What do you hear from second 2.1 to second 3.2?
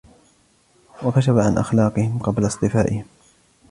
قَبْلَ اصْطِفَائِهِمْ